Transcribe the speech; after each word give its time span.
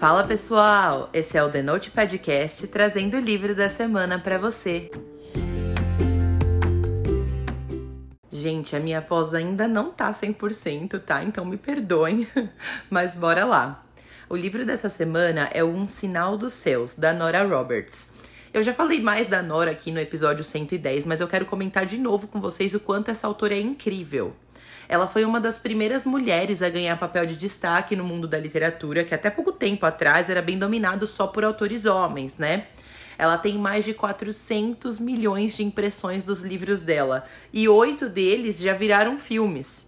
Fala 0.00 0.24
pessoal, 0.24 1.10
esse 1.12 1.36
é 1.36 1.44
o 1.44 1.50
The 1.50 1.60
Note 1.62 1.90
Podcast 1.90 2.66
trazendo 2.68 3.18
o 3.18 3.20
livro 3.20 3.54
da 3.54 3.68
semana 3.68 4.18
para 4.18 4.38
você. 4.38 4.90
Gente, 8.32 8.74
a 8.74 8.80
minha 8.80 9.02
voz 9.02 9.34
ainda 9.34 9.68
não 9.68 9.90
tá 9.90 10.10
100%, 10.10 10.98
tá? 11.00 11.22
Então 11.22 11.44
me 11.44 11.58
perdoem, 11.58 12.26
mas 12.88 13.14
bora 13.14 13.44
lá. 13.44 13.84
O 14.26 14.34
livro 14.34 14.64
dessa 14.64 14.88
semana 14.88 15.50
é 15.52 15.62
Um 15.62 15.84
Sinal 15.84 16.38
dos 16.38 16.54
Céus, 16.54 16.94
da 16.94 17.12
Nora 17.12 17.44
Roberts. 17.44 18.08
Eu 18.54 18.62
já 18.62 18.72
falei 18.72 19.02
mais 19.02 19.26
da 19.26 19.42
Nora 19.42 19.70
aqui 19.70 19.92
no 19.92 20.00
episódio 20.00 20.42
110, 20.42 21.04
mas 21.04 21.20
eu 21.20 21.28
quero 21.28 21.44
comentar 21.44 21.84
de 21.84 21.98
novo 21.98 22.26
com 22.26 22.40
vocês 22.40 22.72
o 22.72 22.80
quanto 22.80 23.10
essa 23.10 23.26
autora 23.26 23.52
é 23.52 23.60
incrível. 23.60 24.34
Ela 24.90 25.06
foi 25.06 25.24
uma 25.24 25.38
das 25.38 25.56
primeiras 25.56 26.04
mulheres 26.04 26.62
a 26.62 26.68
ganhar 26.68 26.98
papel 26.98 27.24
de 27.24 27.36
destaque 27.36 27.94
no 27.94 28.02
mundo 28.02 28.26
da 28.26 28.36
literatura, 28.36 29.04
que 29.04 29.14
até 29.14 29.30
pouco 29.30 29.52
tempo 29.52 29.86
atrás 29.86 30.28
era 30.28 30.42
bem 30.42 30.58
dominado 30.58 31.06
só 31.06 31.28
por 31.28 31.44
autores 31.44 31.86
homens, 31.86 32.38
né? 32.38 32.66
Ela 33.16 33.38
tem 33.38 33.56
mais 33.56 33.84
de 33.84 33.94
400 33.94 34.98
milhões 34.98 35.54
de 35.54 35.62
impressões 35.62 36.24
dos 36.24 36.40
livros 36.40 36.82
dela, 36.82 37.24
e 37.52 37.68
oito 37.68 38.08
deles 38.08 38.58
já 38.58 38.74
viraram 38.74 39.16
filmes. 39.16 39.86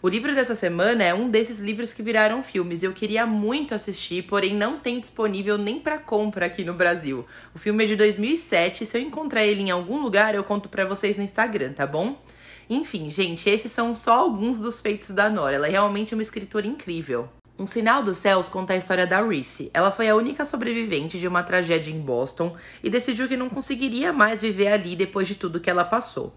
O 0.00 0.08
livro 0.08 0.32
dessa 0.32 0.54
semana 0.54 1.02
é 1.02 1.12
um 1.12 1.28
desses 1.28 1.58
livros 1.58 1.92
que 1.92 2.00
viraram 2.00 2.40
filmes 2.44 2.84
e 2.84 2.86
eu 2.86 2.92
queria 2.92 3.26
muito 3.26 3.74
assistir, 3.74 4.22
porém 4.22 4.54
não 4.54 4.78
tem 4.78 5.00
disponível 5.00 5.58
nem 5.58 5.80
para 5.80 5.98
compra 5.98 6.46
aqui 6.46 6.62
no 6.62 6.74
Brasil. 6.74 7.26
O 7.52 7.58
filme 7.58 7.82
é 7.82 7.86
de 7.88 7.96
2007, 7.96 8.86
se 8.86 8.96
eu 8.96 9.02
encontrar 9.02 9.44
ele 9.44 9.62
em 9.62 9.72
algum 9.72 10.00
lugar 10.00 10.32
eu 10.32 10.44
conto 10.44 10.68
para 10.68 10.84
vocês 10.84 11.16
no 11.16 11.24
Instagram, 11.24 11.72
tá 11.72 11.88
bom? 11.88 12.22
Enfim, 12.68 13.10
gente, 13.10 13.48
esses 13.48 13.70
são 13.70 13.94
só 13.94 14.14
alguns 14.14 14.58
dos 14.58 14.80
feitos 14.80 15.10
da 15.10 15.28
Nora. 15.28 15.56
Ela 15.56 15.66
é 15.66 15.70
realmente 15.70 16.14
uma 16.14 16.22
escritora 16.22 16.66
incrível. 16.66 17.28
Um 17.56 17.64
Sinal 17.64 18.02
dos 18.02 18.18
Céus 18.18 18.48
conta 18.48 18.72
a 18.72 18.76
história 18.76 19.06
da 19.06 19.22
Reese. 19.22 19.70
Ela 19.72 19.92
foi 19.92 20.08
a 20.08 20.16
única 20.16 20.44
sobrevivente 20.44 21.20
de 21.20 21.28
uma 21.28 21.42
tragédia 21.42 21.92
em 21.92 22.00
Boston 22.00 22.56
e 22.82 22.90
decidiu 22.90 23.28
que 23.28 23.36
não 23.36 23.48
conseguiria 23.48 24.12
mais 24.12 24.40
viver 24.40 24.68
ali 24.68 24.96
depois 24.96 25.28
de 25.28 25.36
tudo 25.36 25.60
que 25.60 25.70
ela 25.70 25.84
passou. 25.84 26.34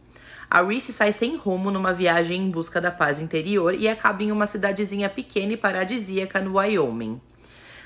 A 0.49 0.61
Reese 0.61 0.93
sai 0.93 1.11
sem 1.11 1.35
rumo 1.35 1.71
numa 1.71 1.91
viagem 1.91 2.41
em 2.41 2.52
busca 2.52 2.80
da 2.80 2.91
paz 2.91 3.19
interior 3.19 3.73
e 3.73 3.89
acaba 3.89 4.23
em 4.23 4.31
uma 4.31 4.45
cidadezinha 4.45 5.09
pequena 5.09 5.53
e 5.53 5.57
paradisíaca 5.57 6.39
no 6.39 6.57
Wyoming. 6.57 7.19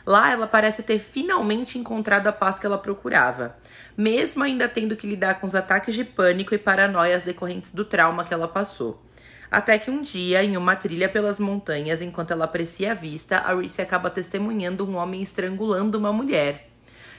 Lá 0.05 0.31
ela 0.31 0.47
parece 0.47 0.83
ter 0.83 0.99
finalmente 0.99 1.77
encontrado 1.77 2.27
a 2.27 2.33
paz 2.33 2.59
que 2.59 2.65
ela 2.65 2.77
procurava, 2.77 3.55
mesmo 3.95 4.43
ainda 4.43 4.67
tendo 4.67 4.95
que 4.95 5.07
lidar 5.07 5.39
com 5.39 5.47
os 5.47 5.55
ataques 5.55 5.93
de 5.93 6.03
pânico 6.03 6.55
e 6.55 6.57
paranoias 6.57 7.23
decorrentes 7.23 7.71
do 7.71 7.85
trauma 7.85 8.23
que 8.23 8.33
ela 8.33 8.47
passou. 8.47 9.01
Até 9.51 9.77
que 9.77 9.91
um 9.91 10.01
dia, 10.01 10.41
em 10.43 10.55
uma 10.55 10.77
trilha 10.77 11.09
pelas 11.09 11.37
montanhas, 11.37 12.01
enquanto 12.01 12.31
ela 12.31 12.45
aprecia 12.45 12.93
a 12.93 12.95
vista, 12.95 13.37
a 13.37 13.53
Reese 13.53 13.81
acaba 13.81 14.09
testemunhando 14.09 14.87
um 14.87 14.95
homem 14.95 15.21
estrangulando 15.21 15.97
uma 15.97 16.13
mulher. 16.13 16.69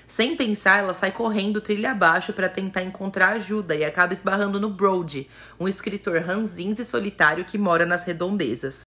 Sem 0.07 0.35
pensar, 0.35 0.79
ela 0.79 0.95
sai 0.95 1.13
correndo 1.13 1.61
trilha 1.61 1.93
abaixo 1.93 2.33
para 2.33 2.49
tentar 2.49 2.83
encontrar 2.83 3.31
ajuda 3.31 3.75
e 3.75 3.85
acaba 3.85 4.13
esbarrando 4.13 4.59
no 4.59 4.71
Brody, 4.71 5.29
um 5.61 5.69
escritor 5.69 6.21
ranzinza 6.21 6.83
e 6.83 6.87
solitário 6.87 7.45
que 7.45 7.59
mora 7.59 7.87
nas 7.87 8.05
redondezas. 8.05 8.83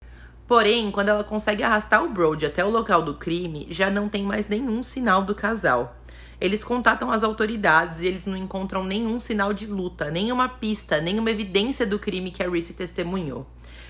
Porém, 0.47 0.91
quando 0.91 1.09
ela 1.09 1.23
consegue 1.23 1.63
arrastar 1.63 2.03
o 2.03 2.09
Brody 2.09 2.45
até 2.45 2.63
o 2.63 2.69
local 2.69 3.01
do 3.01 3.15
crime, 3.15 3.67
já 3.69 3.89
não 3.89 4.07
tem 4.07 4.23
mais 4.23 4.47
nenhum 4.47 4.83
sinal 4.83 5.23
do 5.23 5.33
casal. 5.33 5.97
Eles 6.39 6.63
contatam 6.63 7.09
as 7.09 7.23
autoridades 7.23 8.01
e 8.01 8.07
eles 8.07 8.25
não 8.25 8.37
encontram 8.37 8.83
nenhum 8.83 9.19
sinal 9.19 9.53
de 9.53 9.65
luta, 9.65 10.11
nenhuma 10.11 10.47
pista, 10.47 11.01
nenhuma 11.01 11.31
evidência 11.31 11.85
do 11.85 11.97
crime 11.97 12.29
que 12.29 12.43
a 12.43 12.49
Reese 12.49 12.73
testemunhou. 12.73 13.47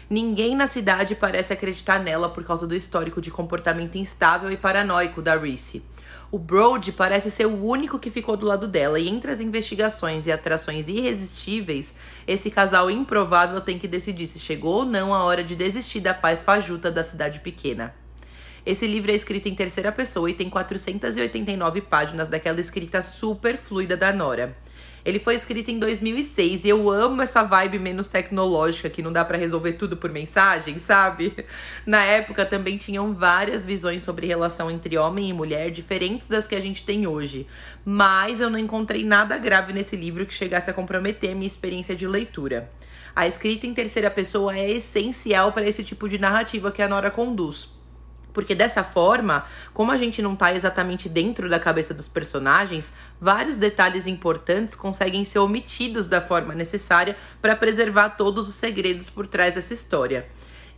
Ninguém 0.10 0.56
na 0.56 0.68
cidade 0.68 1.16
parece 1.16 1.52
acreditar 1.52 2.00
nela 2.00 2.30
por 2.30 2.44
causa 2.44 2.68
do 2.68 2.76
histórico 2.76 3.20
de 3.20 3.32
comportamento 3.32 3.98
instável 3.98 4.52
e 4.52 4.56
paranoico 4.56 5.22
da 5.22 5.36
Reese. 5.36 5.84
O 6.36 6.38
Brody 6.38 6.92
parece 6.92 7.32
ser 7.32 7.46
o 7.46 7.64
único 7.64 7.98
que 7.98 8.12
ficou 8.12 8.36
do 8.36 8.46
lado 8.46 8.68
dela, 8.68 9.00
e 9.00 9.08
entre 9.08 9.32
as 9.32 9.40
investigações 9.40 10.28
e 10.28 10.34
atrações 10.34 10.86
irresistíveis, 10.90 11.94
esse 12.28 12.52
casal 12.52 12.92
improvável 12.92 13.62
tem 13.62 13.80
que 13.80 13.88
decidir 13.88 14.28
se 14.28 14.38
chegou 14.38 14.80
ou 14.80 14.86
não 14.86 15.14
a 15.14 15.24
hora 15.24 15.42
de 15.42 15.56
desistir 15.56 16.02
da 16.02 16.14
paz 16.14 16.42
fajuta 16.42 16.92
da 16.92 17.06
cidade 17.06 17.40
pequena. 17.40 17.96
Esse 18.66 18.86
livro 18.86 19.14
é 19.14 19.16
escrito 19.16 19.48
em 19.48 19.56
terceira 19.56 19.94
pessoa 19.94 20.30
e 20.30 20.34
tem 20.34 20.50
489 20.50 21.80
páginas 21.80 22.28
daquela 22.28 22.60
escrita 22.60 23.02
super 23.02 23.58
fluida 23.58 23.96
da 23.96 24.12
Nora. 24.12 24.58
Ele 25.06 25.20
foi 25.20 25.36
escrito 25.36 25.70
em 25.70 25.78
2006 25.78 26.66
e 26.66 26.70
eu 26.70 26.90
amo 26.90 27.22
essa 27.22 27.44
vibe 27.44 27.78
menos 27.78 28.08
tecnológica 28.08 28.90
que 28.90 29.04
não 29.04 29.14
dá 29.14 29.24
para 29.24 29.38
resolver 29.38 29.74
tudo 29.74 29.96
por 29.96 30.10
mensagem, 30.10 30.80
sabe? 30.80 31.46
Na 31.86 32.04
época 32.04 32.44
também 32.44 32.76
tinham 32.76 33.14
várias 33.14 33.64
visões 33.64 34.04
sobre 34.04 34.26
relação 34.26 34.72
entre 34.72 34.98
homem 34.98 35.30
e 35.30 35.34
mulher 35.34 35.70
diferentes 35.70 36.28
das 36.28 36.48
que 36.48 36.56
a 36.56 36.60
gente 36.60 36.84
tem 36.84 37.06
hoje, 37.06 37.46
mas 37.86 38.42
eu 38.42 38.50
não 38.50 38.58
encontrei 38.58 39.04
nada 39.04 39.38
grave 39.38 39.72
nesse 39.72 39.96
livro 39.96 40.26
que 40.26 40.34
chegasse 40.34 40.72
a 40.72 40.74
comprometer 40.74 41.36
minha 41.36 41.46
experiência 41.46 41.96
de 41.96 42.08
leitura. 42.08 42.72
A 43.16 43.28
escrita 43.28 43.68
em 43.68 43.76
terceira 43.76 44.10
pessoa 44.10 44.58
é 44.58 44.72
essencial 44.72 45.52
para 45.52 45.70
esse 45.70 45.84
tipo 45.84 46.10
de 46.10 46.18
narrativa 46.18 46.72
que 46.72 46.82
a 46.82 46.88
Nora 46.88 47.12
conduz. 47.12 47.75
Porque 48.36 48.54
dessa 48.54 48.84
forma, 48.84 49.46
como 49.74 49.92
a 49.92 49.98
gente 49.98 50.22
não 50.22 50.36
tá 50.36 50.54
exatamente 50.54 51.08
dentro 51.08 51.50
da 51.50 51.58
cabeça 51.58 51.94
dos 51.94 52.08
personagens, 52.08 52.92
vários 53.20 53.56
detalhes 53.56 54.06
importantes 54.06 54.76
conseguem 54.76 55.24
ser 55.24 55.40
omitidos 55.40 56.06
da 56.06 56.22
forma 56.22 56.54
necessária 56.54 57.16
para 57.42 57.56
preservar 57.56 58.10
todos 58.10 58.50
os 58.50 58.56
segredos 58.56 59.10
por 59.10 59.26
trás 59.26 59.56
dessa 59.56 59.74
história. 59.74 60.28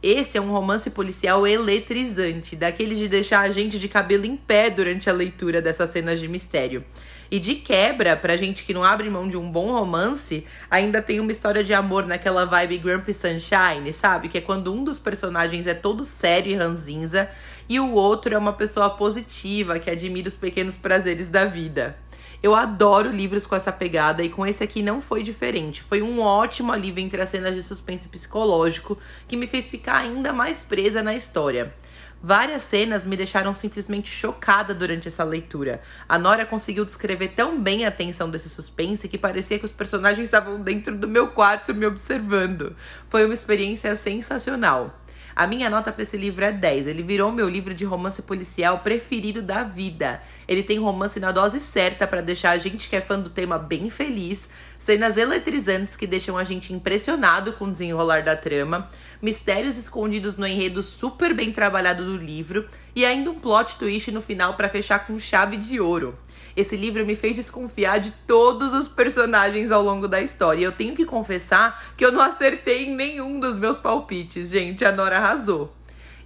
Esse 0.02 0.38
é 0.38 0.42
um 0.42 0.52
romance 0.52 0.90
policial 0.90 1.48
eletrizante, 1.48 2.56
daqueles 2.56 3.00
de 3.00 3.08
deixar 3.08 3.42
a 3.42 3.52
gente 3.52 3.80
de 3.80 3.88
cabelo 3.88 4.26
em 4.26 4.38
pé 4.38 4.70
durante 4.70 5.10
a 5.10 5.14
leitura 5.14 5.62
dessas 5.62 5.90
cenas 5.90 6.20
de 6.20 6.28
mistério. 6.28 6.84
E 7.30 7.40
de 7.40 7.56
quebra, 7.56 8.16
pra 8.16 8.38
gente 8.38 8.64
que 8.64 8.74
não 8.74 8.84
abre 8.84 9.10
mão 9.10 9.28
de 9.28 9.36
um 9.36 9.52
bom 9.52 9.72
romance, 9.72 10.46
ainda 10.72 11.02
tem 11.02 11.20
uma 11.20 11.32
história 11.32 11.64
de 11.64 11.74
amor 11.74 12.06
naquela 12.06 12.46
vibe 12.46 12.78
Grumpy 12.78 13.14
Sunshine, 13.14 13.92
sabe? 13.92 14.30
Que 14.30 14.38
é 14.38 14.42
quando 14.42 14.74
um 14.74 14.84
dos 14.84 14.98
personagens 14.98 15.68
é 15.68 15.74
todo 15.74 16.06
sério 16.06 16.52
e 16.52 16.56
ranzinza 16.56 17.30
e 17.68 17.80
o 17.80 17.92
outro 17.94 18.34
é 18.34 18.38
uma 18.38 18.54
pessoa 18.54 18.90
positiva 18.90 19.78
que 19.78 19.90
admira 19.90 20.28
os 20.28 20.36
pequenos 20.36 20.78
prazeres 20.78 21.28
da 21.28 21.44
vida. 21.44 21.98
Eu 22.42 22.56
adoro 22.56 23.12
livros 23.12 23.48
com 23.48 23.56
essa 23.56 23.72
pegada 23.72 24.24
e 24.24 24.30
com 24.30 24.46
esse 24.46 24.64
aqui 24.64 24.84
não 24.84 25.02
foi 25.02 25.24
diferente. 25.24 25.82
Foi 25.82 26.02
um 26.02 26.20
ótimo 26.20 26.72
alívio 26.72 27.04
entre 27.04 27.22
as 27.22 27.30
cenas 27.30 27.56
de 27.56 27.64
suspense 27.64 28.08
psicológico 28.08 28.98
que 29.28 29.36
me 29.36 29.48
fez 29.48 29.70
ficar 29.70 29.98
ainda 29.98 30.32
mais 30.32 30.62
presa 30.62 31.02
na 31.02 31.16
história. 31.16 31.74
Várias 32.22 32.64
cenas 32.64 33.06
me 33.06 33.16
deixaram 33.16 33.54
simplesmente 33.54 34.10
chocada 34.10 34.74
durante 34.74 35.08
essa 35.08 35.24
leitura. 35.24 35.82
A 36.10 36.18
Nora 36.18 36.46
conseguiu 36.46 36.84
descrever 36.84 37.30
tão 37.30 37.60
bem 37.60 37.86
a 37.86 37.92
tensão 37.92 38.30
desse 38.30 38.50
suspense 38.50 39.08
que 39.08 39.20
parecia 39.20 39.60
que 39.60 39.66
os 39.66 39.72
personagens 39.72 40.28
estavam 40.28 40.60
dentro 40.60 40.96
do 40.96 41.08
meu 41.08 41.30
quarto 41.30 41.76
me 41.76 41.86
observando. 41.86 42.76
Foi 43.08 43.24
uma 43.24 43.34
experiência 43.34 43.96
sensacional. 43.96 45.00
A 45.38 45.46
minha 45.46 45.70
nota 45.70 45.92
para 45.92 46.02
esse 46.02 46.18
livro 46.18 46.44
é 46.44 46.52
10. 46.52 46.88
Ele 46.88 47.04
virou 47.04 47.32
meu 47.32 47.48
livro 47.48 47.72
de 47.72 47.86
romance 47.86 48.24
policial 48.24 48.80
preferido 48.80 49.40
da 49.40 49.64
vida. 49.64 50.20
Ele 50.48 50.64
tem 50.64 50.80
romance 50.80 51.20
na 51.20 51.32
dose 51.32 51.62
certa 51.62 52.08
para 52.08 52.22
deixar 52.22 52.54
a 52.54 52.58
gente 52.58 52.90
que 52.90 52.96
é 52.96 53.02
fã 53.02 53.20
do 53.20 53.30
tema 53.30 53.60
bem 53.60 53.92
feliz, 53.92 54.50
cenas 54.80 55.16
eletrizantes 55.16 55.96
que 55.96 56.08
deixam 56.08 56.40
a 56.40 56.44
gente 56.44 56.74
impressionado 56.74 57.54
com 57.54 57.66
o 57.66 57.72
desenrolar 57.72 58.24
da 58.24 58.36
trama, 58.36 58.90
mistérios 59.22 59.78
escondidos 59.78 60.38
no 60.38 60.48
enredo 60.48 60.82
super 60.82 61.36
bem 61.36 61.52
trabalhado 61.52 62.04
do 62.04 62.18
livro 62.18 62.68
e 62.96 63.06
ainda 63.06 63.30
um 63.30 63.36
plot 63.36 63.76
twist 63.78 64.12
no 64.12 64.24
final 64.24 64.56
para 64.56 64.70
fechar 64.70 65.06
com 65.06 65.20
chave 65.20 65.56
de 65.56 65.80
ouro. 65.80 66.18
Esse 66.58 66.76
livro 66.76 67.06
me 67.06 67.16
fez 67.16 67.36
desconfiar 67.36 68.00
de 68.00 68.10
todos 68.26 68.74
os 68.74 68.88
personagens 68.88 69.72
ao 69.72 69.84
longo 69.84 70.08
da 70.08 70.20
história. 70.20 70.62
E 70.62 70.64
eu 70.64 70.72
tenho 70.72 70.96
que 70.96 71.06
confessar 71.06 71.94
que 71.96 72.04
eu 72.04 72.12
não 72.12 72.20
acertei 72.20 72.86
em 72.86 72.96
nenhum 72.96 73.40
dos 73.40 73.56
meus 73.56 73.78
palpites, 73.78 74.50
gente. 74.50 74.84
A 74.84 74.92
Nora 74.92 75.18
arrasou. 75.18 75.72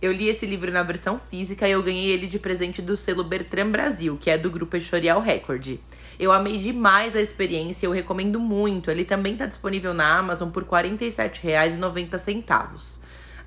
Eu 0.02 0.14
li 0.14 0.30
esse 0.30 0.46
livro 0.46 0.72
na 0.72 0.84
versão 0.84 1.20
física 1.20 1.68
e 1.68 1.72
eu 1.72 1.84
ganhei 1.84 2.12
ele 2.12 2.28
de 2.28 2.40
presente 2.40 2.82
do 2.82 2.96
selo 2.96 3.26
Bertrand 3.26 3.72
Brasil, 3.72 4.18
que 4.18 4.32
é 4.32 4.38
do 4.38 4.50
grupo 4.50 4.78
Editorial 4.78 5.20
Record. 5.20 5.80
Eu 6.18 6.32
amei 6.32 6.58
demais 6.58 7.14
a 7.14 7.22
experiência 7.22 7.86
e 7.86 7.88
eu 7.88 7.92
recomendo 7.92 8.40
muito. 8.40 8.90
Ele 8.90 9.04
também 9.04 9.34
está 9.34 9.46
disponível 9.46 9.94
na 9.94 10.18
Amazon 10.18 10.50
por 10.50 10.64
R$ 10.64 10.70
47,90. 10.70 13.01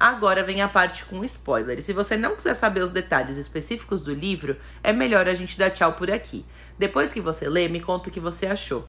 Agora 0.04 0.44
vem 0.44 0.60
a 0.60 0.68
parte 0.68 1.02
com 1.06 1.24
spoilers. 1.24 1.86
Se 1.86 1.94
você 1.94 2.14
não 2.14 2.36
quiser 2.36 2.52
saber 2.52 2.82
os 2.82 2.90
detalhes 2.90 3.38
específicos 3.38 4.02
do 4.02 4.12
livro, 4.12 4.54
é 4.82 4.92
melhor 4.92 5.26
a 5.26 5.32
gente 5.32 5.56
dar 5.56 5.70
tchau 5.70 5.94
por 5.94 6.10
aqui. 6.10 6.44
Depois 6.78 7.10
que 7.10 7.22
você 7.22 7.48
lê, 7.48 7.68
me 7.68 7.80
conta 7.80 8.10
o 8.10 8.12
que 8.12 8.20
você 8.20 8.44
achou. 8.44 8.84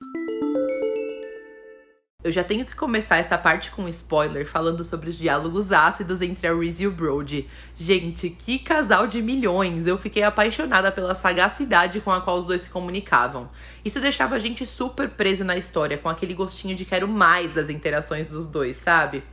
Eu 2.22 2.34
já 2.34 2.44
tenho 2.44 2.66
que 2.66 2.76
começar 2.76 3.16
essa 3.16 3.38
parte 3.38 3.72
com 3.72 3.88
spoiler 3.88 4.46
falando 4.46 4.84
sobre 4.84 5.10
os 5.10 5.18
diálogos 5.18 5.72
ácidos 5.72 6.22
entre 6.22 6.48
a 6.48 6.54
Reese 6.54 6.84
e 6.84 6.88
o 6.88 6.92
Brody. 6.92 7.50
Gente, 7.74 8.30
que 8.30 8.60
casal 8.60 9.08
de 9.08 9.22
milhões! 9.22 9.88
Eu 9.88 9.98
fiquei 9.98 10.24
apaixonada 10.24 10.92
pela 10.92 11.16
sagacidade 11.16 12.02
com 12.02 12.12
a 12.12 12.20
qual 12.20 12.38
os 12.38 12.44
dois 12.44 12.64
se 12.64 12.70
comunicavam. 12.70 13.50
Isso 13.86 14.02
deixava 14.02 14.36
a 14.36 14.40
gente 14.40 14.66
super 14.66 15.08
preso 15.08 15.46
na 15.46 15.56
história, 15.56 15.98
com 15.98 16.10
aquele 16.10 16.34
gostinho 16.34 16.76
de 16.76 16.84
quero 16.84 17.08
mais 17.08 17.54
das 17.54 17.70
interações 17.70 18.28
dos 18.28 18.46
dois, 18.46 18.76
sabe? 18.76 19.24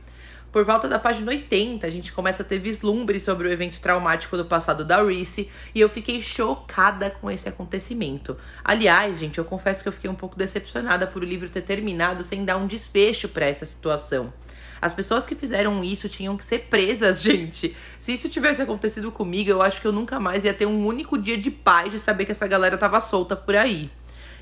Por 0.53 0.63
volta 0.63 0.87
da 0.87 0.99
página 0.99 1.31
80, 1.31 1.87
a 1.87 1.89
gente 1.89 2.11
começa 2.13 2.43
a 2.43 2.45
ter 2.45 2.59
vislumbres 2.59 3.23
sobre 3.23 3.47
o 3.47 3.51
evento 3.51 3.79
traumático 3.79 4.37
do 4.37 4.45
passado 4.45 4.85
da 4.85 5.03
Reese 5.03 5.49
e 5.73 5.81
eu 5.81 5.89
fiquei 5.89 6.21
chocada 6.21 7.09
com 7.09 7.31
esse 7.31 7.49
acontecimento. 7.49 8.37
Aliás, 8.63 9.17
gente, 9.17 9.39
eu 9.39 9.45
confesso 9.45 9.81
que 9.81 9.89
eu 9.89 9.91
fiquei 9.91 10.07
um 10.07 10.15
pouco 10.15 10.37
decepcionada 10.37 11.07
por 11.07 11.23
o 11.23 11.25
livro 11.25 11.49
ter 11.49 11.63
terminado 11.63 12.21
sem 12.21 12.45
dar 12.45 12.57
um 12.57 12.67
desfecho 12.67 13.27
para 13.27 13.47
essa 13.47 13.65
situação. 13.65 14.31
As 14.79 14.93
pessoas 14.93 15.25
que 15.25 15.33
fizeram 15.33 15.83
isso 15.83 16.07
tinham 16.07 16.37
que 16.37 16.43
ser 16.43 16.67
presas, 16.69 17.23
gente. 17.23 17.75
Se 17.97 18.13
isso 18.13 18.29
tivesse 18.29 18.61
acontecido 18.61 19.11
comigo, 19.11 19.49
eu 19.49 19.59
acho 19.59 19.81
que 19.81 19.87
eu 19.87 19.91
nunca 19.91 20.19
mais 20.19 20.45
ia 20.45 20.53
ter 20.53 20.67
um 20.67 20.85
único 20.85 21.17
dia 21.17 21.35
de 21.35 21.49
paz 21.49 21.91
de 21.91 21.97
saber 21.97 22.25
que 22.25 22.31
essa 22.31 22.45
galera 22.45 22.77
tava 22.77 23.01
solta 23.01 23.35
por 23.35 23.55
aí. 23.55 23.89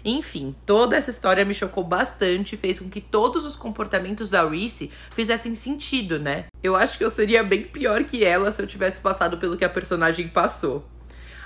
Enfim, 0.03 0.55
toda 0.65 0.95
essa 0.95 1.11
história 1.11 1.45
me 1.45 1.53
chocou 1.53 1.83
bastante 1.83 2.55
e 2.55 2.57
fez 2.57 2.79
com 2.79 2.89
que 2.89 2.99
todos 2.99 3.45
os 3.45 3.55
comportamentos 3.55 4.29
da 4.29 4.47
Reese 4.47 4.91
fizessem 5.11 5.53
sentido, 5.55 6.17
né? 6.19 6.45
Eu 6.63 6.75
acho 6.75 6.97
que 6.97 7.05
eu 7.05 7.11
seria 7.11 7.43
bem 7.43 7.63
pior 7.63 8.03
que 8.03 8.23
ela 8.23 8.51
se 8.51 8.61
eu 8.61 8.67
tivesse 8.67 8.99
passado 8.99 9.37
pelo 9.37 9.57
que 9.57 9.65
a 9.65 9.69
personagem 9.69 10.27
passou. 10.27 10.85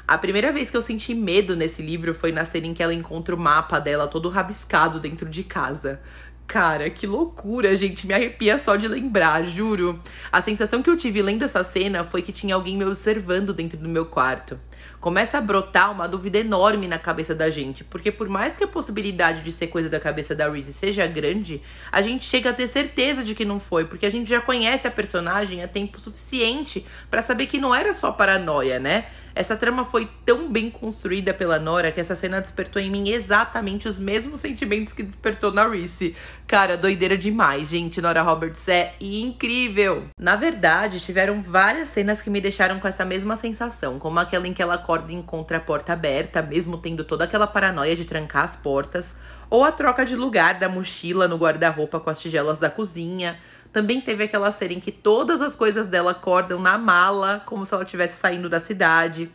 A 0.07 0.17
primeira 0.17 0.51
vez 0.51 0.69
que 0.69 0.77
eu 0.77 0.81
senti 0.81 1.15
medo 1.15 1.55
nesse 1.55 1.81
livro 1.81 2.13
foi 2.13 2.31
na 2.31 2.45
cena 2.45 2.67
em 2.67 2.73
que 2.73 2.83
ela 2.83 2.93
encontra 2.93 3.33
o 3.33 3.39
mapa 3.39 3.79
dela 3.79 4.07
todo 4.07 4.29
rabiscado 4.29 4.99
dentro 4.99 5.27
de 5.27 5.43
casa. 5.43 5.99
Cara, 6.47 6.91
que 6.91 7.07
loucura, 7.07 7.75
gente. 7.75 8.05
Me 8.05 8.13
arrepia 8.13 8.59
só 8.59 8.75
de 8.75 8.87
lembrar, 8.87 9.43
juro. 9.43 9.99
A 10.31 10.43
sensação 10.43 10.83
que 10.83 10.89
eu 10.89 10.95
tive 10.95 11.21
lendo 11.21 11.43
essa 11.43 11.63
cena 11.63 12.03
foi 12.03 12.21
que 12.21 12.31
tinha 12.31 12.53
alguém 12.53 12.77
me 12.77 12.85
observando 12.85 13.51
dentro 13.51 13.79
do 13.79 13.89
meu 13.89 14.05
quarto. 14.05 14.59
Começa 14.99 15.37
a 15.37 15.41
brotar 15.41 15.91
uma 15.91 16.07
dúvida 16.07 16.39
enorme 16.39 16.87
na 16.87 16.97
cabeça 16.97 17.35
da 17.35 17.49
gente, 17.49 17.83
porque 17.83 18.11
por 18.11 18.27
mais 18.27 18.57
que 18.57 18.63
a 18.63 18.67
possibilidade 18.67 19.41
de 19.41 19.51
ser 19.51 19.67
coisa 19.67 19.89
da 19.89 19.99
cabeça 19.99 20.33
da 20.33 20.49
Reese 20.49 20.73
seja 20.73 21.05
grande, 21.05 21.61
a 21.91 22.01
gente 22.01 22.25
chega 22.25 22.49
a 22.49 22.53
ter 22.53 22.67
certeza 22.67 23.23
de 23.23 23.35
que 23.35 23.45
não 23.45 23.59
foi, 23.59 23.85
porque 23.85 24.05
a 24.05 24.09
gente 24.09 24.29
já 24.29 24.41
conhece 24.41 24.87
a 24.87 24.91
personagem 24.91 25.63
há 25.63 25.67
tempo 25.67 25.99
suficiente 25.99 26.85
para 27.09 27.21
saber 27.21 27.45
que 27.45 27.59
não 27.59 27.73
era 27.73 27.93
só 27.93 28.11
paranoia, 28.11 28.79
né? 28.79 29.05
Essa 29.35 29.57
trama 29.57 29.83
foi 29.83 30.09
tão 30.25 30.49
bem 30.49 30.69
construída 30.69 31.33
pela 31.33 31.59
Nora 31.59 31.91
que 31.91 31.99
essa 31.99 32.15
cena 32.15 32.39
despertou 32.39 32.81
em 32.81 32.89
mim 32.89 33.09
exatamente 33.09 33.85
os 33.85 33.97
mesmos 33.97 34.39
sentimentos 34.39 34.93
que 34.93 35.03
despertou 35.03 35.51
na 35.51 35.67
Reese. 35.67 36.15
Cara, 36.47 36.77
doideira 36.77 37.17
demais, 37.17 37.67
gente. 37.67 37.99
Nora 37.99 38.21
Roberts 38.21 38.65
é 38.69 38.93
incrível. 39.01 40.05
Na 40.17 40.37
verdade, 40.37 41.01
tiveram 41.01 41.41
várias 41.41 41.89
cenas 41.89 42.21
que 42.21 42.29
me 42.29 42.39
deixaram 42.39 42.79
com 42.79 42.87
essa 42.87 43.03
mesma 43.03 43.35
sensação, 43.35 43.99
como 43.99 44.17
aquela 44.19 44.47
em 44.47 44.53
que 44.53 44.61
ela 44.61 44.74
acorda 44.75 45.11
e 45.11 45.15
encontra 45.15 45.57
a 45.57 45.59
porta 45.59 45.93
aberta, 45.93 46.41
mesmo 46.41 46.77
tendo 46.77 47.03
toda 47.03 47.23
aquela 47.23 47.47
paranoia 47.47 47.95
de 47.95 48.05
trancar 48.05 48.43
as 48.43 48.55
portas, 48.55 49.15
ou 49.49 49.63
a 49.63 49.71
troca 49.71 50.05
de 50.05 50.15
lugar 50.15 50.59
da 50.59 50.69
mochila 50.69 51.27
no 51.27 51.37
guarda-roupa 51.37 51.99
com 51.99 52.09
as 52.09 52.21
tigelas 52.21 52.59
da 52.59 52.69
cozinha. 52.69 53.37
Também 53.73 53.99
teve 53.99 54.23
aquela 54.23 54.51
série 54.51 54.75
em 54.75 54.79
que 54.79 54.91
todas 54.91 55.41
as 55.41 55.55
coisas 55.55 55.87
dela 55.87 56.11
acordam 56.11 56.59
na 56.59 56.77
mala, 56.77 57.41
como 57.45 57.65
se 57.65 57.73
ela 57.73 57.83
estivesse 57.83 58.17
saindo 58.17 58.47
da 58.47 58.59
cidade. 58.59 59.31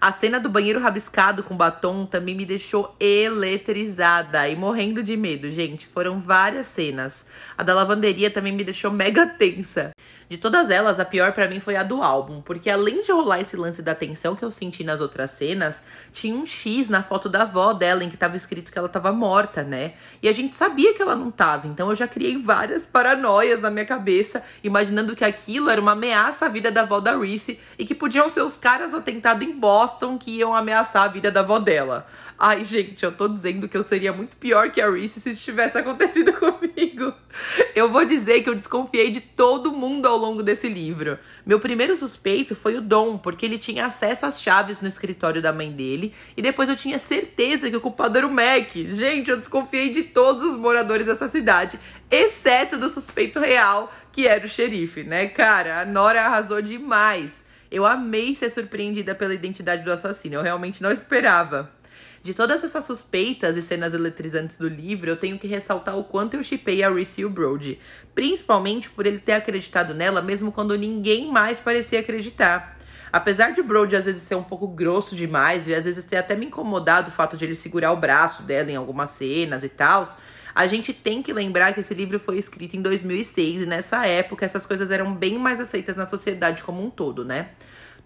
A 0.00 0.12
cena 0.12 0.38
do 0.38 0.48
banheiro 0.48 0.78
rabiscado 0.78 1.42
com 1.42 1.56
batom 1.56 2.06
também 2.06 2.32
me 2.32 2.44
deixou 2.44 2.94
eletrizada 3.00 4.48
e 4.48 4.54
morrendo 4.54 5.02
de 5.02 5.16
medo, 5.16 5.50
gente. 5.50 5.88
Foram 5.88 6.20
várias 6.20 6.68
cenas. 6.68 7.26
A 7.56 7.64
da 7.64 7.74
lavanderia 7.74 8.30
também 8.30 8.52
me 8.52 8.62
deixou 8.62 8.92
mega 8.92 9.26
tensa. 9.36 9.90
De 10.28 10.36
todas 10.36 10.68
elas, 10.68 11.00
a 11.00 11.06
pior 11.06 11.32
para 11.32 11.48
mim 11.48 11.58
foi 11.58 11.74
a 11.74 11.82
do 11.82 12.02
álbum, 12.02 12.42
porque 12.42 12.68
além 12.68 13.00
de 13.00 13.10
rolar 13.10 13.40
esse 13.40 13.56
lance 13.56 13.80
da 13.80 13.94
tensão 13.94 14.36
que 14.36 14.44
eu 14.44 14.50
senti 14.50 14.84
nas 14.84 15.00
outras 15.00 15.30
cenas, 15.30 15.82
tinha 16.12 16.34
um 16.34 16.44
X 16.44 16.90
na 16.90 17.02
foto 17.02 17.30
da 17.30 17.42
avó 17.42 17.72
dela 17.72 18.04
em 18.04 18.10
que 18.10 18.16
tava 18.16 18.36
escrito 18.36 18.70
que 18.70 18.78
ela 18.78 18.90
tava 18.90 19.10
morta, 19.10 19.62
né? 19.62 19.94
E 20.22 20.28
a 20.28 20.32
gente 20.32 20.54
sabia 20.54 20.92
que 20.92 21.00
ela 21.00 21.16
não 21.16 21.30
tava, 21.30 21.66
então 21.66 21.88
eu 21.88 21.96
já 21.96 22.06
criei 22.06 22.36
várias 22.36 22.86
paranoias 22.86 23.58
na 23.60 23.70
minha 23.70 23.86
cabeça, 23.86 24.42
imaginando 24.62 25.16
que 25.16 25.24
aquilo 25.24 25.70
era 25.70 25.80
uma 25.80 25.92
ameaça 25.92 26.44
à 26.44 26.48
vida 26.50 26.70
da 26.70 26.82
avó 26.82 27.00
da 27.00 27.16
Reese 27.16 27.58
e 27.78 27.86
que 27.86 27.94
podiam 27.94 28.28
ser 28.28 28.42
os 28.42 28.58
caras 28.58 28.92
atentados 28.92 29.48
em 29.48 29.52
Boston 29.52 30.18
que 30.18 30.32
iam 30.32 30.54
ameaçar 30.54 31.04
a 31.04 31.08
vida 31.08 31.30
da 31.30 31.40
avó 31.40 31.58
dela. 31.58 32.06
Ai, 32.38 32.62
gente, 32.64 33.02
eu 33.02 33.12
tô 33.12 33.28
dizendo 33.28 33.66
que 33.66 33.76
eu 33.76 33.82
seria 33.82 34.12
muito 34.12 34.36
pior 34.36 34.70
que 34.70 34.80
a 34.80 34.90
Reese 34.90 35.20
se 35.20 35.30
isso 35.30 35.42
tivesse 35.42 35.78
acontecido 35.78 36.34
comigo. 36.38 37.14
Eu 37.74 37.90
vou 37.90 38.04
dizer 38.04 38.42
que 38.42 38.50
eu 38.50 38.54
desconfiei 38.54 39.10
de 39.10 39.20
todo 39.20 39.72
mundo 39.72 40.06
ao 40.06 40.17
longo 40.18 40.42
desse 40.42 40.68
livro. 40.68 41.18
Meu 41.46 41.58
primeiro 41.58 41.96
suspeito 41.96 42.54
foi 42.54 42.76
o 42.76 42.80
Dom, 42.80 43.16
porque 43.16 43.46
ele 43.46 43.58
tinha 43.58 43.86
acesso 43.86 44.26
às 44.26 44.42
chaves 44.42 44.80
no 44.80 44.88
escritório 44.88 45.40
da 45.40 45.52
mãe 45.52 45.70
dele, 45.70 46.12
e 46.36 46.42
depois 46.42 46.68
eu 46.68 46.76
tinha 46.76 46.98
certeza 46.98 47.70
que 47.70 47.76
o 47.76 47.80
culpado 47.80 48.18
era 48.18 48.26
o 48.26 48.32
Mac. 48.32 48.70
Gente, 48.74 49.30
eu 49.30 49.36
desconfiei 49.36 49.88
de 49.90 50.02
todos 50.02 50.42
os 50.42 50.56
moradores 50.56 51.06
dessa 51.06 51.28
cidade, 51.28 51.78
exceto 52.10 52.76
do 52.76 52.88
suspeito 52.88 53.40
real, 53.40 53.92
que 54.12 54.26
era 54.26 54.44
o 54.44 54.48
xerife, 54.48 55.04
né? 55.04 55.26
Cara, 55.28 55.80
a 55.80 55.84
Nora 55.84 56.24
arrasou 56.24 56.60
demais. 56.60 57.44
Eu 57.70 57.84
amei 57.84 58.34
ser 58.34 58.50
surpreendida 58.50 59.14
pela 59.14 59.34
identidade 59.34 59.84
do 59.84 59.92
assassino, 59.92 60.36
eu 60.36 60.42
realmente 60.42 60.82
não 60.82 60.90
esperava. 60.90 61.70
De 62.22 62.34
todas 62.34 62.64
essas 62.64 62.84
suspeitas 62.84 63.56
e 63.56 63.62
cenas 63.62 63.94
eletrizantes 63.94 64.56
do 64.56 64.68
livro, 64.68 65.08
eu 65.08 65.16
tenho 65.16 65.38
que 65.38 65.46
ressaltar 65.46 65.96
o 65.96 66.04
quanto 66.04 66.34
eu 66.34 66.42
chipei 66.42 66.82
a 66.82 66.90
Reese 66.90 67.24
Brody, 67.26 67.78
principalmente 68.14 68.90
por 68.90 69.06
ele 69.06 69.18
ter 69.18 69.32
acreditado 69.32 69.94
nela 69.94 70.20
mesmo 70.20 70.50
quando 70.50 70.76
ninguém 70.76 71.30
mais 71.30 71.58
parecia 71.58 72.00
acreditar. 72.00 72.76
Apesar 73.12 73.52
de 73.52 73.62
Brody 73.62 73.96
às 73.96 74.04
vezes 74.04 74.22
ser 74.22 74.34
um 74.34 74.42
pouco 74.42 74.68
grosso 74.68 75.16
demais 75.16 75.66
e 75.66 75.74
às 75.74 75.84
vezes 75.84 76.04
ter 76.04 76.16
até 76.16 76.34
me 76.34 76.46
incomodado 76.46 77.08
o 77.08 77.12
fato 77.12 77.36
de 77.36 77.44
ele 77.44 77.54
segurar 77.54 77.92
o 77.92 77.96
braço 77.96 78.42
dela 78.42 78.70
em 78.70 78.76
algumas 78.76 79.10
cenas 79.10 79.64
e 79.64 79.68
tal, 79.68 80.06
a 80.54 80.66
gente 80.66 80.92
tem 80.92 81.22
que 81.22 81.32
lembrar 81.32 81.72
que 81.72 81.80
esse 81.80 81.94
livro 81.94 82.18
foi 82.18 82.36
escrito 82.36 82.76
em 82.76 82.82
2006 82.82 83.62
e 83.62 83.66
nessa 83.66 84.04
época 84.06 84.44
essas 84.44 84.66
coisas 84.66 84.90
eram 84.90 85.14
bem 85.14 85.38
mais 85.38 85.60
aceitas 85.60 85.96
na 85.96 86.06
sociedade 86.06 86.62
como 86.62 86.84
um 86.84 86.90
todo, 86.90 87.24
né? 87.24 87.50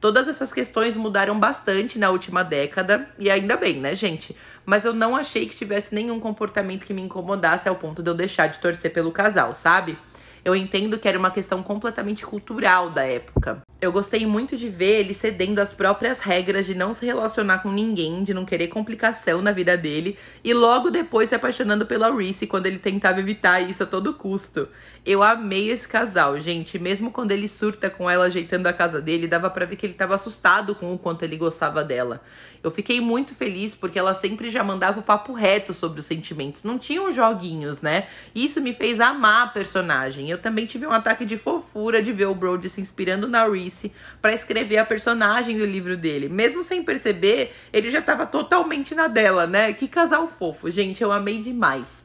Todas 0.03 0.27
essas 0.27 0.53
questões 0.53 0.97
mudaram 0.97 1.39
bastante 1.39 1.97
na 1.97 2.11
última 2.11 2.43
década, 2.43 3.09
e 3.21 3.31
ainda 3.31 3.57
bem, 3.57 3.79
né, 3.79 3.95
gente? 3.95 4.37
Mas 4.67 4.85
eu 4.85 4.93
não 4.93 5.15
achei 5.15 5.47
que 5.47 5.55
tivesse 5.55 5.95
nenhum 5.95 6.19
comportamento 6.19 6.85
que 6.85 6.93
me 6.93 7.01
incomodasse 7.01 7.69
ao 7.69 7.77
ponto 7.77 8.03
de 8.03 8.11
eu 8.11 8.15
deixar 8.15 8.49
de 8.49 8.59
torcer 8.59 8.93
pelo 8.93 9.13
casal, 9.13 9.55
sabe? 9.55 9.97
Eu 10.45 10.57
entendo 10.57 10.99
que 10.99 11.07
era 11.07 11.19
uma 11.19 11.31
questão 11.31 11.63
completamente 11.63 12.27
cultural 12.27 12.91
da 12.91 13.05
época. 13.05 13.63
Eu 13.81 13.93
gostei 13.93 14.27
muito 14.27 14.57
de 14.57 14.69
ver 14.69 15.01
ele 15.01 15.15
cedendo 15.15 15.61
às 15.61 15.73
próprias 15.73 16.19
regras 16.19 16.67
de 16.67 16.75
não 16.75 16.93
se 16.93 17.07
relacionar 17.07 17.59
com 17.59 17.71
ninguém, 17.71 18.25
de 18.25 18.35
não 18.35 18.45
querer 18.45 18.67
complicação 18.69 19.41
na 19.41 19.53
vida 19.53 19.77
dele, 19.77 20.19
e 20.43 20.53
logo 20.53 20.91
depois 20.91 21.29
se 21.29 21.35
apaixonando 21.35 21.87
pela 21.87 22.13
Reese 22.13 22.47
quando 22.47 22.67
ele 22.67 22.79
tentava 22.79 23.21
evitar 23.21 23.61
isso 23.61 23.85
a 23.85 23.87
todo 23.87 24.15
custo. 24.15 24.69
Eu 25.05 25.21
amei 25.21 25.71
esse 25.71 25.89
casal, 25.89 26.39
gente. 26.39 26.79
Mesmo 26.79 27.11
quando 27.11 27.33
ele 27.33 27.49
surta 27.49 27.91
com 27.91 28.09
ela 28.09 28.27
ajeitando 28.27 28.69
a 28.69 28.73
casa 28.73 29.01
dele, 29.01 29.27
dava 29.27 29.51
para 29.51 29.67
ver 29.67 29.75
que 29.75 29.85
ele 29.85 29.95
tava 29.95 30.15
assustado 30.15 30.77
com 30.77 30.95
o 30.95 30.99
quanto 30.99 31.25
ele 31.25 31.37
gostava 31.37 31.83
dela. 31.83 32.21
Eu 32.63 32.71
fiquei 32.71 33.01
muito 33.01 33.35
feliz 33.35 33.75
porque 33.75 33.99
ela 33.99 34.15
sempre 34.15 34.49
já 34.49 34.63
mandava 34.63 35.01
o 35.01 35.03
papo 35.03 35.33
reto 35.33 35.75
sobre 35.75 35.99
os 35.99 36.07
sentimentos. 36.07 36.63
Não 36.63 36.79
tinham 36.79 37.13
joguinhos, 37.13 37.83
né? 37.83 38.07
Isso 38.33 38.61
me 38.61 38.73
fez 38.73 39.01
amar 39.01 39.43
a 39.43 39.49
personagem. 39.49 40.31
Eu 40.33 40.39
também 40.39 40.65
tive 40.65 40.87
um 40.87 40.91
ataque 40.91 41.27
de 41.27 41.37
fofura 41.37 42.01
de 42.01 42.11
ver 42.11 42.25
o 42.25 42.35
Brody 42.35 42.71
se 42.71 42.81
inspirando 42.81 43.29
na 43.29 43.47
Reese 43.47 43.93
para 44.21 44.33
escrever 44.33 44.79
a 44.79 44.85
personagem 44.85 45.59
do 45.59 45.67
livro 45.67 45.95
dele. 45.95 46.29
Mesmo 46.29 46.63
sem 46.63 46.83
perceber, 46.83 47.55
ele 47.71 47.91
já 47.91 47.99
estava 47.99 48.25
totalmente 48.25 48.95
na 48.95 49.09
dela, 49.09 49.47
né? 49.47 49.73
Que 49.75 49.87
casal 49.87 50.27
fofo, 50.27 50.71
gente, 50.71 51.03
eu 51.03 51.13
amei 51.13 51.39
demais. 51.39 52.03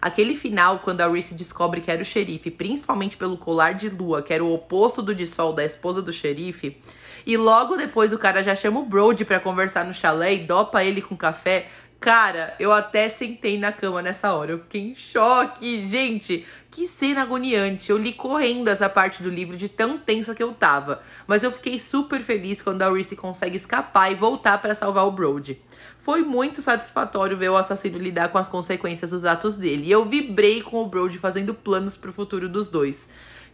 Aquele 0.00 0.34
final, 0.34 0.78
quando 0.78 1.00
a 1.00 1.08
Reese 1.08 1.34
descobre 1.34 1.80
que 1.80 1.90
era 1.90 2.00
o 2.00 2.04
xerife, 2.04 2.50
principalmente 2.50 3.16
pelo 3.16 3.36
colar 3.36 3.74
de 3.74 3.90
lua, 3.90 4.22
que 4.22 4.32
era 4.32 4.44
o 4.44 4.54
oposto 4.54 5.02
do 5.02 5.14
de 5.14 5.26
sol 5.26 5.52
da 5.52 5.64
esposa 5.64 6.00
do 6.00 6.12
xerife, 6.12 6.80
e 7.26 7.36
logo 7.36 7.76
depois 7.76 8.12
o 8.12 8.18
cara 8.18 8.42
já 8.42 8.54
chama 8.54 8.80
o 8.80 8.86
Brody 8.86 9.24
para 9.24 9.40
conversar 9.40 9.84
no 9.84 9.92
chalé 9.92 10.34
e 10.34 10.38
dopa 10.38 10.84
ele 10.84 11.02
com 11.02 11.16
café, 11.16 11.68
Cara, 12.00 12.54
eu 12.60 12.72
até 12.72 13.08
sentei 13.08 13.58
na 13.58 13.72
cama 13.72 14.00
nessa 14.00 14.32
hora. 14.32 14.52
Eu 14.52 14.60
fiquei 14.60 14.80
em 14.82 14.94
choque. 14.94 15.84
Gente, 15.84 16.46
que 16.70 16.86
cena 16.86 17.22
agoniante. 17.22 17.90
Eu 17.90 17.98
li 17.98 18.12
correndo 18.12 18.68
essa 18.68 18.88
parte 18.88 19.20
do 19.20 19.28
livro 19.28 19.56
de 19.56 19.68
tão 19.68 19.98
tensa 19.98 20.32
que 20.32 20.42
eu 20.42 20.52
tava. 20.52 21.02
Mas 21.26 21.42
eu 21.42 21.50
fiquei 21.50 21.76
super 21.78 22.22
feliz 22.22 22.62
quando 22.62 22.82
a 22.82 22.90
Reese 22.90 23.16
consegue 23.16 23.56
escapar 23.56 24.12
e 24.12 24.14
voltar 24.14 24.58
para 24.58 24.76
salvar 24.76 25.06
o 25.06 25.10
Brody. 25.10 25.60
Foi 25.98 26.22
muito 26.22 26.62
satisfatório 26.62 27.36
ver 27.36 27.48
o 27.48 27.56
assassino 27.56 27.98
lidar 27.98 28.28
com 28.28 28.38
as 28.38 28.48
consequências 28.48 29.10
dos 29.10 29.24
atos 29.24 29.56
dele. 29.56 29.88
E 29.88 29.90
eu 29.90 30.04
vibrei 30.04 30.62
com 30.62 30.80
o 30.80 30.86
Brody 30.86 31.18
fazendo 31.18 31.52
planos 31.52 31.96
pro 31.96 32.12
futuro 32.12 32.48
dos 32.48 32.68
dois. 32.68 33.08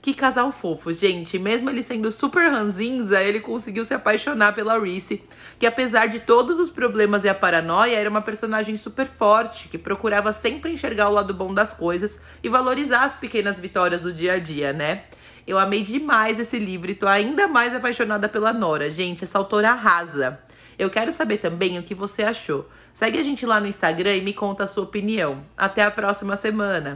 Que 0.05 0.13
casal 0.13 0.53
fofo, 0.53 0.93
gente. 0.93 1.39
Mesmo 1.39 1.71
ele 1.71 1.83
sendo 1.83 2.13
super 2.13 2.51
ranzinza, 2.51 3.23
ele 3.23 3.41
conseguiu 3.41 3.87
se 3.87 3.95
apaixonar 3.95 4.55
pela 4.55 4.79
Reese, 4.79 5.23
que 5.59 5.65
apesar 5.65 6.09
de 6.09 6.21
todos 6.21 6.61
os 6.61 6.69
problemas 6.69 7.25
e 7.25 7.29
a 7.31 7.35
paranoia, 7.35 7.97
era 7.97 8.11
uma 8.11 8.21
personagem 8.21 8.77
super 8.77 9.07
forte, 9.07 9.67
que 9.67 9.79
procurava 9.79 10.31
sempre 10.31 10.71
enxergar 10.71 11.09
o 11.09 11.13
lado 11.15 11.33
bom 11.33 11.55
das 11.55 11.73
coisas 11.73 12.21
e 12.43 12.51
valorizar 12.51 13.05
as 13.05 13.15
pequenas 13.15 13.59
vitórias 13.59 14.03
do 14.03 14.13
dia 14.13 14.35
a 14.35 14.39
dia, 14.39 14.75
né? 14.75 15.05
Eu 15.47 15.59
amei 15.59 15.83
demais 15.83 16.39
esse 16.39 16.59
livro 16.59 16.91
e 16.91 16.95
tô 16.95 17.09
ainda 17.09 17.49
mais 17.49 17.75
apaixonada 17.75 18.29
pela 18.29 18.53
Nora. 18.53 18.91
Gente, 18.91 19.25
essa 19.25 19.39
autora 19.39 19.71
arrasa. 19.71 20.39
Eu 20.79 20.91
quero 20.91 21.13
saber 21.13 21.39
também 21.39 21.79
o 21.79 21.83
que 21.83 21.95
você 21.95 22.25
achou. 22.25 22.69
Segue 22.93 23.19
a 23.19 23.23
gente 23.23 23.47
lá 23.47 23.59
no 23.59 23.67
Instagram 23.67 24.17
e 24.17 24.21
me 24.21 24.35
conta 24.35 24.65
a 24.65 24.67
sua 24.67 24.85
opinião. 24.85 25.43
Até 25.57 25.83
a 25.83 25.91
próxima 25.91 26.37
semana! 26.37 26.93